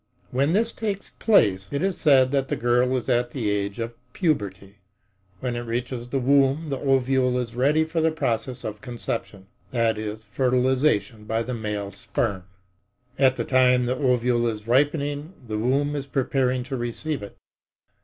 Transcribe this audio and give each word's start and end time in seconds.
When 0.31 0.53
this 0.53 0.71
takes 0.73 1.11
place, 1.11 1.67
it 1.71 1.83
is 1.83 1.95
said 1.95 2.31
that 2.31 2.47
the 2.47 2.55
girl 2.55 2.95
is 2.97 3.07
at 3.07 3.29
the 3.29 3.51
age 3.51 3.77
of 3.77 3.93
puberty. 4.13 4.79
When 5.41 5.55
it 5.55 5.59
reaches 5.59 6.07
the 6.07 6.17
womb 6.17 6.69
the 6.69 6.79
ovule 6.79 7.37
is 7.37 7.53
ready 7.53 7.83
for 7.83 8.01
the 8.01 8.09
process 8.09 8.63
of 8.63 8.81
conception—that 8.81 9.99
is, 9.99 10.23
fertilization 10.23 11.25
by 11.25 11.43
the 11.43 11.53
male 11.53 11.91
sperm.At 11.91 13.35
the 13.35 13.45
time 13.45 13.85
the 13.85 13.95
ovule 13.95 14.47
is 14.47 14.67
ripening, 14.67 15.33
the 15.47 15.59
womb 15.59 15.95
is 15.95 16.07
preparing 16.07 16.63
to 16.63 16.75
receive 16.75 17.21
it. 17.21 17.37